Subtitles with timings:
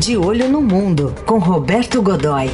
[0.00, 2.46] De Olho no Mundo, com Roberto Godoy.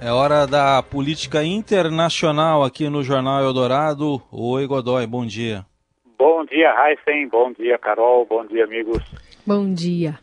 [0.00, 4.20] É hora da política internacional aqui no Jornal Eldorado.
[4.32, 5.64] Oi, Godoy, bom dia.
[6.18, 7.28] Bom dia, Heisen.
[7.28, 8.26] Bom dia, Carol.
[8.28, 9.00] Bom dia, amigos.
[9.46, 10.18] Bom dia.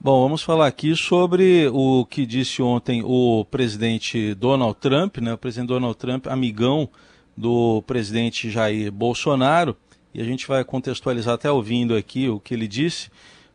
[0.00, 5.34] Bom, vamos falar aqui sobre o que disse ontem o presidente Donald Trump, né?
[5.34, 6.88] O presidente Donald Trump, amigão
[7.36, 9.76] do presidente Jair Bolsonaro,
[10.14, 13.10] e a gente vai contextualizar até ouvindo aqui o que ele disse,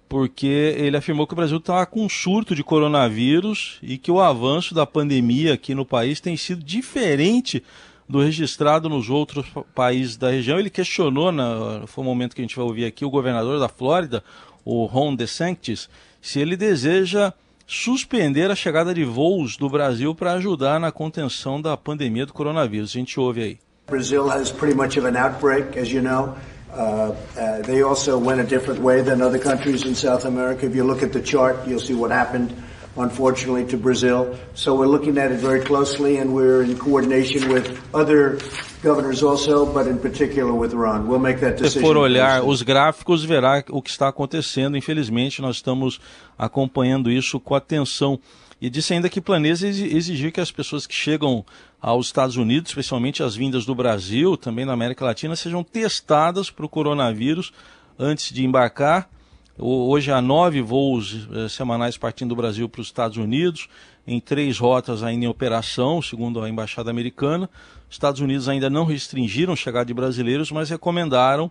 [0.09, 4.21] porque ele afirmou que o Brasil está com um surto de coronavírus e que o
[4.21, 7.63] avanço da pandemia aqui no país tem sido diferente
[8.07, 10.57] do registrado nos outros países da região.
[10.57, 13.67] Ele questionou, na, foi o momento que a gente vai ouvir aqui, o governador da
[13.67, 14.23] Flórida,
[14.63, 15.89] o Ron DeSantis,
[16.21, 17.33] se ele deseja
[17.65, 22.91] suspender a chegada de voos do Brasil para ajudar na contenção da pandemia do coronavírus.
[22.91, 23.59] A gente ouve aí.
[23.87, 26.35] Brazil has pretty much of an outbreak, as you know.
[26.73, 30.65] Uh, uh, they also went a different way than other countries in South America.
[30.65, 32.53] If you look at the chart, you'll see what happened,
[32.97, 34.37] unfortunately, to Brazil.
[34.55, 38.39] So we're looking at it very closely, and we're in coordination with other
[38.83, 41.07] governors also, but in particular with Ron.
[41.07, 41.79] We'll make that decision.
[41.79, 44.75] Se for olhar os gráficos, verá o que está acontecendo.
[44.75, 46.01] Infelizmente, nós estamos
[46.37, 48.19] acompanhando isso com atenção.
[48.59, 51.45] E disse ainda que planeja exigir que as pessoas que chegam
[51.81, 56.65] aos Estados Unidos, especialmente as vindas do Brasil, também na América Latina, sejam testadas para
[56.65, 57.53] o coronavírus
[57.97, 59.09] antes de embarcar.
[59.57, 63.67] Hoje há nove voos eh, semanais partindo do Brasil para os Estados Unidos,
[64.05, 67.49] em três rotas ainda em operação, segundo a Embaixada Americana.
[67.89, 71.49] Os Estados Unidos ainda não restringiram a chegada de brasileiros, mas recomendaram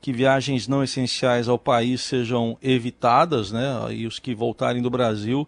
[0.00, 3.64] que viagens não essenciais ao país sejam evitadas, né?
[3.90, 5.46] E os que voltarem do Brasil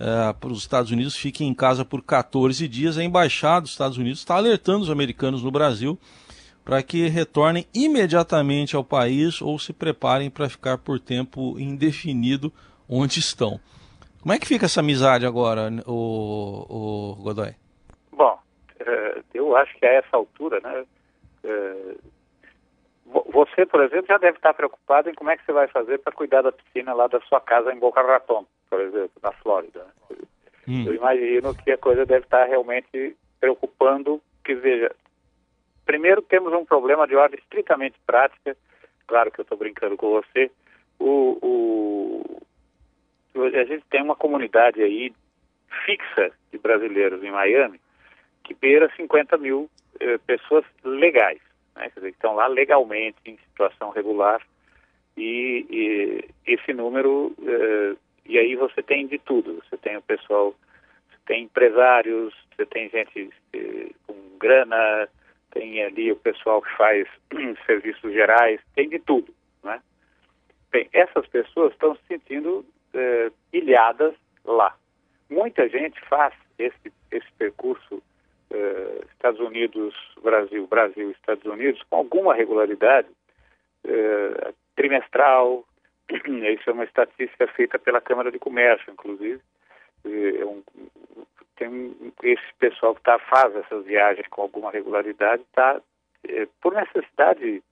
[0.00, 2.98] uh, para os Estados Unidos fiquem em casa por 14 dias.
[2.98, 5.98] A Embaixada dos Estados Unidos está alertando os americanos no Brasil
[6.64, 12.52] para que retornem imediatamente ao país ou se preparem para ficar por tempo indefinido
[12.88, 13.58] onde estão.
[14.20, 17.54] Como é que fica essa amizade agora, o, o Godoy?
[18.12, 18.38] Bom,
[18.80, 20.84] uh, eu acho que a essa altura, né,
[21.44, 21.98] uh,
[23.32, 26.12] você, por exemplo, já deve estar preocupado em como é que você vai fazer para
[26.12, 29.86] cuidar da piscina lá da sua casa em Boca Raton por exemplo, na Flórida.
[30.66, 30.86] Hum.
[30.86, 34.90] Eu imagino que a coisa deve estar realmente preocupando, que veja,
[35.84, 38.56] primeiro temos um problema de ordem estritamente prática,
[39.06, 40.50] claro que eu estou brincando com você,
[40.98, 45.12] o, o, a gente tem uma comunidade aí
[45.84, 47.78] fixa de brasileiros em Miami
[48.42, 49.68] que beira 50 mil
[50.00, 51.40] eh, pessoas legais,
[51.76, 51.90] né?
[51.90, 54.40] Quer dizer, que estão lá legalmente, em situação regular,
[55.14, 57.96] e, e esse número eh,
[58.26, 59.62] e aí você tem de tudo.
[59.64, 60.54] Você tem o pessoal,
[61.10, 65.08] você tem empresários, você tem gente eh, com grana,
[65.50, 67.06] tem ali o pessoal que faz
[67.66, 69.80] serviços gerais, tem de tudo, né?
[70.70, 74.76] Bem, essas pessoas estão se sentindo eh, ilhadas lá.
[75.28, 78.02] Muita gente faz esse, esse percurso
[78.50, 83.08] eh, Estados Unidos, Brasil, Brasil, Estados Unidos com alguma regularidade
[83.84, 85.64] eh, trimestral,
[86.54, 89.40] Isso é uma estatística feita pela Câmara de Comércio, inclusive.
[90.04, 90.62] É um,
[91.56, 95.80] tem esse pessoal que tá, faz essas viagens com alguma regularidade está,
[96.28, 97.62] é, por necessidade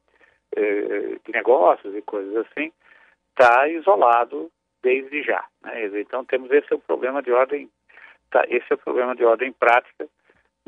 [0.57, 0.91] é,
[1.25, 2.73] de negócios e coisas assim,
[3.31, 4.51] está isolado
[4.83, 5.45] desde já.
[5.63, 5.87] Né?
[6.01, 7.69] Então temos esse é o problema de ordem,
[8.31, 10.07] tá, esse é o problema de ordem prática.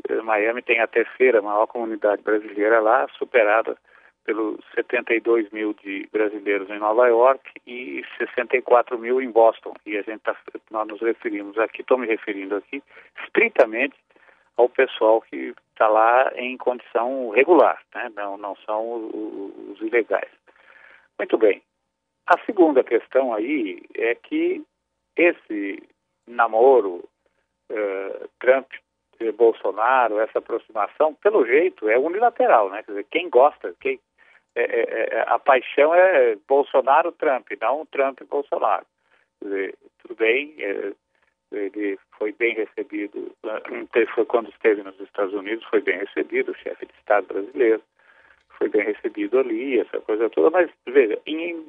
[0.09, 3.77] É, Miami tem a terceira maior comunidade brasileira lá, superada
[4.25, 9.73] pelos 72 mil de brasileiros em Nova York e 64 mil em Boston.
[9.85, 10.35] E a gente tá,
[10.71, 12.81] nós nos referimos aqui, estou me referindo aqui,
[13.25, 13.95] estritamente
[14.55, 18.11] ao pessoal que está lá em condição regular, né?
[18.15, 20.29] não, não são os, os ilegais.
[21.17, 21.61] Muito bem.
[22.27, 24.63] A segunda questão aí é que
[25.17, 25.83] esse
[26.27, 27.03] namoro
[27.71, 28.67] uh, Trump
[29.31, 32.83] Bolsonaro, essa aproximação, pelo jeito, é unilateral, né?
[32.83, 33.99] Quer dizer, quem gosta, quem,
[34.55, 38.85] é, é, é, a paixão é Bolsonaro-Trump, não Trump-Bolsonaro.
[39.39, 40.93] Tudo bem, é,
[41.51, 43.35] ele foi bem recebido,
[44.13, 47.81] foi quando esteve nos Estados Unidos, foi bem recebido, o chefe de Estado brasileiro,
[48.57, 51.67] foi bem recebido ali, essa coisa toda, mas veja, em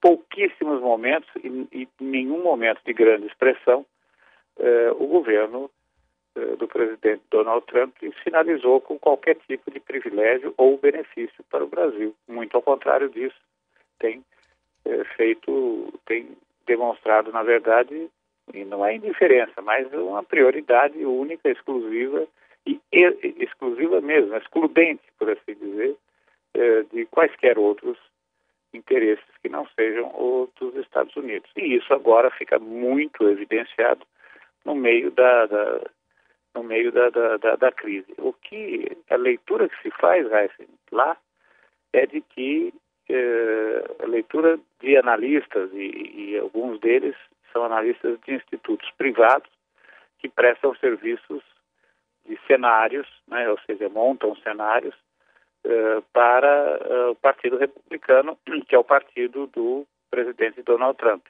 [0.00, 3.86] pouquíssimos momentos, e nenhum momento de grande expressão,
[4.98, 5.70] o governo
[6.58, 12.14] do presidente Donald Trump sinalizou com qualquer tipo de privilégio ou benefício para o Brasil.
[12.26, 13.36] Muito ao contrário disso,
[13.98, 14.24] tem
[14.84, 16.36] é, feito, tem
[16.66, 18.08] demonstrado, na verdade,
[18.54, 22.26] e não é indiferença, mas uma prioridade única, exclusiva
[22.66, 25.96] e, e exclusiva mesmo, excludente, por assim dizer,
[26.54, 27.98] é, de quaisquer outros
[28.72, 31.50] interesses que não sejam os dos Estados Unidos.
[31.56, 34.06] E isso agora fica muito evidenciado
[34.64, 35.80] no meio da, da
[36.58, 38.12] no meio da, da, da, da, crise.
[38.18, 41.16] O que a leitura que se faz, Heisen, lá
[41.92, 42.74] é de que
[43.08, 47.14] eh, a leitura de analistas e, e alguns deles
[47.52, 49.50] são analistas de institutos privados
[50.18, 51.42] que prestam serviços
[52.26, 54.94] de cenários, né, ou seja, montam cenários
[55.64, 58.36] uh, para uh, o Partido Republicano,
[58.68, 61.24] que é o partido do presidente Donald Trump.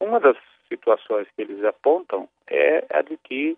[0.00, 0.36] Uma das
[0.68, 3.56] situações que eles apontam é a de que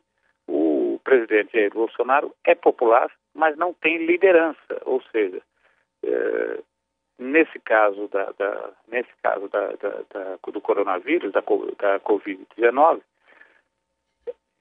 [1.07, 5.41] presidente Jair Bolsonaro é popular, mas não tem liderança, ou seja,
[6.05, 6.65] uh,
[7.17, 13.01] nesse caso da, da nesse caso da, da, do coronavírus, da, da Covid-19,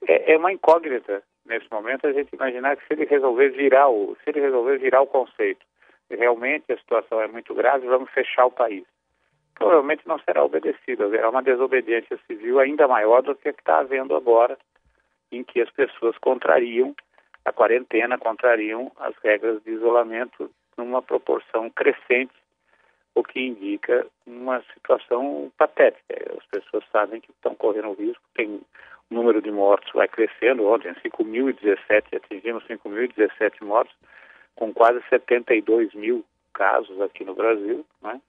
[0.08, 4.16] é, é uma incógnita nesse momento a gente imaginar que se ele resolver virar o,
[4.24, 5.66] se ele resolver virar o conceito,
[6.10, 8.86] realmente a situação é muito grave, vamos fechar o país.
[9.56, 13.80] Provavelmente não será obedecido, haverá uma desobediência civil ainda maior do que a que está
[13.80, 14.58] havendo agora,
[15.32, 16.96] em que as pessoas contrariam
[17.44, 22.34] a quarentena, contrariam as regras de isolamento numa proporção crescente,
[23.14, 26.34] o que indica uma situação patética.
[26.38, 28.62] As pessoas sabem que estão correndo risco, tem
[29.10, 30.66] o número de mortos vai crescendo.
[30.66, 33.96] Ontem, 5.017, atingimos 5.017 mortos,
[34.56, 38.20] com quase 72 mil casos aqui no Brasil, né?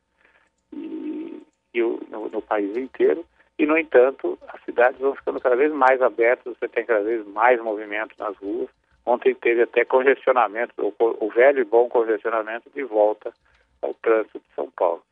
[0.73, 3.25] e, e no, no, país inteiro.
[3.59, 7.27] E, no entanto, as cidades vão ficando cada vez mais abertas, você tem cada vez
[7.27, 8.69] mais movimento nas ruas.
[9.05, 13.33] Ontem teve até congestionamento, o, velho e bom congestionamento de volta
[13.81, 15.03] ao trânsito de São Paulo.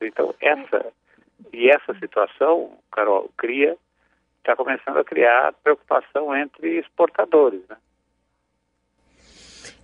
[0.00, 0.92] Então, essa
[1.52, 3.76] e essa situação, Carol, cria
[4.38, 7.60] está começando a criar preocupação entre exportadores.
[7.68, 7.76] Né?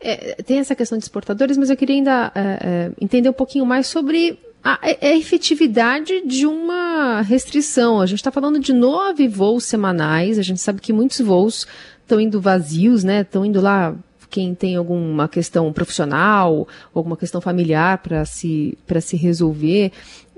[0.00, 3.66] É, tem essa questão de exportadores, mas eu queria ainda é, é, entender um pouquinho
[3.66, 8.00] mais sobre a, a, efetividade de uma restrição.
[8.00, 11.66] A gente está falando de nove voos semanais, a gente sabe que muitos voos
[12.02, 13.22] estão indo vazios, né?
[13.22, 13.94] Estão indo lá
[14.30, 19.92] quem tem alguma questão profissional, alguma questão familiar para se, se resolver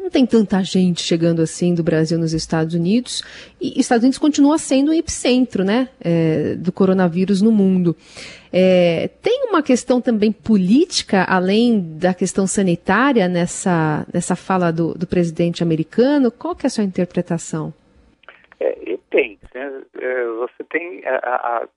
[0.04, 3.22] não tem tanta gente chegando assim do Brasil nos Estados Unidos,
[3.58, 7.96] e Estados Unidos continua sendo o epicentro né, é, do coronavírus no mundo.
[8.52, 15.06] É, tem uma questão também política, além da questão sanitária, nessa, nessa fala do, do
[15.06, 16.30] presidente americano?
[16.30, 17.72] Qual que é a sua interpretação?
[18.60, 19.38] É, tem.
[19.54, 19.82] Né?
[19.98, 21.68] É, você tem a, a,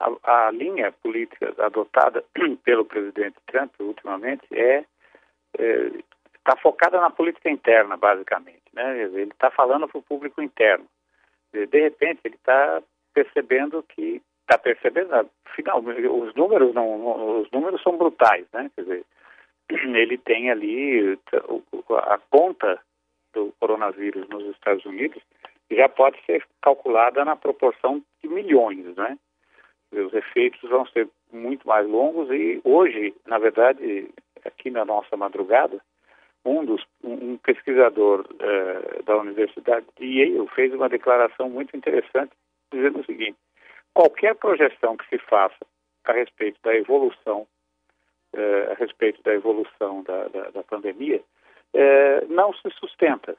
[0.00, 2.24] a, a linha política adotada
[2.64, 4.84] pelo presidente Trump ultimamente é,
[5.58, 5.90] é
[6.42, 8.62] está focada na política interna, basicamente.
[8.72, 9.02] Né?
[9.02, 10.86] Ele está falando para o público interno.
[11.52, 12.82] De repente, ele está
[13.14, 18.70] percebendo que está percebendo, afinal, os números não, os números são brutais, né?
[18.74, 19.04] Quer dizer,
[19.70, 21.18] ele tem ali
[21.90, 22.80] a conta
[23.32, 25.22] do coronavírus nos Estados Unidos
[25.74, 29.18] já pode ser calculada na proporção de milhões, né?
[29.92, 34.08] Os efeitos vão ser muito mais longos e hoje, na verdade,
[34.44, 35.80] aqui na nossa madrugada,
[36.44, 42.32] um dos um pesquisador uh, da Universidade de Yale fez uma declaração muito interessante
[42.72, 43.38] dizendo o seguinte:
[43.94, 45.64] qualquer projeção que se faça
[46.04, 47.46] a respeito da evolução
[48.34, 51.20] uh, a respeito da evolução da, da, da pandemia
[51.74, 53.36] uh, não se sustenta,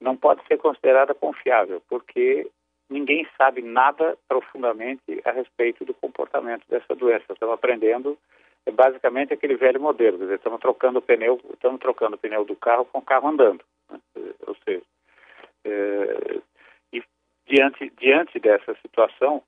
[0.00, 2.48] não pode ser considerada confiável, porque
[2.90, 7.32] ninguém sabe nada profundamente a respeito do comportamento dessa doença.
[7.32, 8.18] Estamos aprendendo
[8.66, 12.44] é basicamente aquele velho modelo, quer dizer, estamos trocando o pneu, estamos trocando o pneu
[12.44, 14.00] do carro com o carro andando, né?
[14.46, 14.82] ou seja,
[15.64, 16.40] é,
[16.92, 17.02] e
[17.46, 19.42] diante diante dessa situação,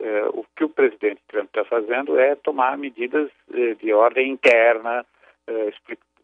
[0.00, 5.04] é, o que o presidente Trump está fazendo é tomar medidas é, de ordem interna,
[5.46, 5.72] é,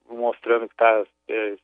[0.09, 1.57] mostrando que está é,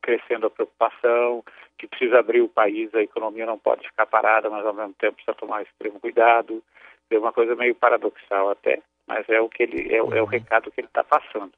[0.00, 1.44] crescendo a preocupação,
[1.78, 5.14] que precisa abrir o país, a economia não pode ficar parada, mas ao mesmo tempo
[5.14, 6.62] precisa tomar extremo cuidado.
[7.10, 10.24] É uma coisa meio paradoxal até mas é o que ele é, é o uhum.
[10.24, 11.52] recado que ele está passando.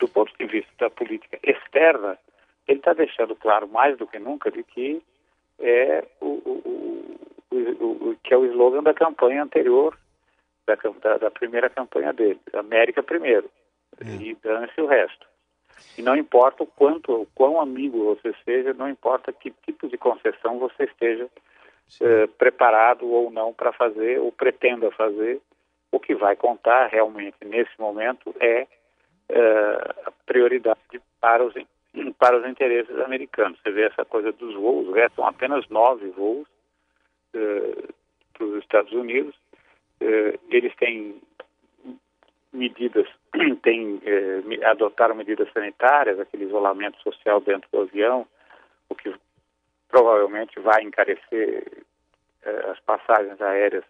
[0.00, 2.18] Do ponto de vista da política externa,
[2.66, 5.00] ele está deixando claro mais do que nunca de que
[5.60, 7.18] é o, o,
[7.50, 9.96] o, o que é o slogan da campanha anterior,
[10.66, 13.48] da, da, da primeira campanha dele, América primeiro,
[14.00, 14.10] é.
[14.20, 15.26] e dane-se o resto.
[15.96, 19.96] E não importa o quanto, o quão amigo você seja, não importa que tipo de
[19.96, 21.28] concessão você esteja
[22.00, 25.40] eh, preparado ou não para fazer, ou pretenda fazer,
[25.92, 28.66] o que vai contar realmente nesse momento é
[29.30, 31.54] uh, a prioridade para os,
[32.18, 33.58] para os interesses americanos.
[33.62, 36.46] Você vê essa coisa dos voos, restam apenas nove voos
[37.34, 37.94] uh,
[38.34, 39.34] para os Estados Unidos.
[40.00, 41.20] Uh, eles têm
[42.52, 43.06] medidas,
[43.66, 48.26] eh, adotaram medidas sanitárias, aquele isolamento social dentro do avião,
[48.88, 49.14] o que
[49.88, 51.84] provavelmente vai encarecer
[52.70, 53.84] as passagens aéreas,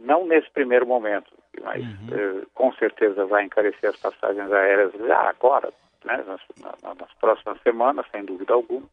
[0.00, 1.32] não nesse primeiro momento,
[1.62, 2.08] mas uhum.
[2.12, 5.72] eh, com certeza vai encarecer as passagens aéreas já agora,
[6.04, 6.40] né, nas,
[6.98, 8.86] nas próximas semanas, sem dúvida alguma.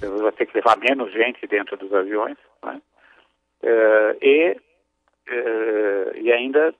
[0.00, 2.80] Vai ter que levar menos gente dentro dos aviões, né?
[3.62, 4.60] Uh, e,
[6.16, 6.74] e ainda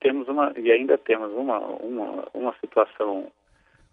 [0.00, 3.32] temos uma e ainda temos uma uma, uma situação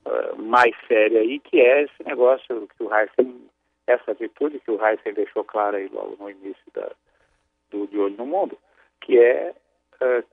[0.06, 3.50] uh, mais séria aí que é esse negócio que o Heisen
[3.88, 6.92] essa atitude que o Heisen deixou clara aí logo no início da,
[8.16, 8.58] no mundo
[9.02, 9.54] que é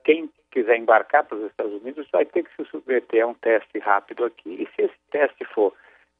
[0.03, 3.79] quem quiser embarcar para os Estados Unidos vai ter que se submeter a um teste
[3.79, 5.73] rápido aqui e se esse teste for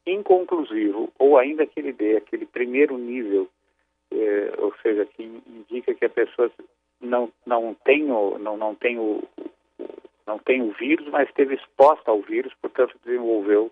[0.07, 3.49] inconclusivo ou ainda que ele dê aquele primeiro nível
[4.13, 6.51] eh, ou seja, que indica que a pessoa
[7.01, 9.23] não, não, tem o, não, não, tem o,
[10.27, 13.71] não tem o vírus, mas esteve exposta ao vírus, portanto desenvolveu,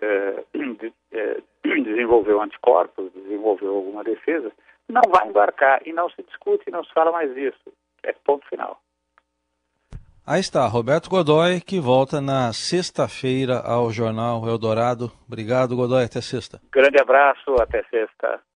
[0.54, 1.40] de, eh,
[1.82, 4.52] desenvolveu anticorpos, desenvolveu alguma defesa,
[4.88, 7.72] não vai embarcar e não se discute, não se fala mais disso.
[8.02, 8.80] É ponto final.
[10.26, 15.10] Aí está, Roberto Godoy, que volta na sexta-feira ao Jornal Eldorado.
[15.26, 16.04] Obrigado, Godoy.
[16.04, 16.60] Até sexta.
[16.70, 18.38] Grande abraço, até sexta.